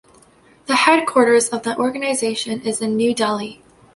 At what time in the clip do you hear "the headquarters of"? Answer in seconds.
0.65-1.61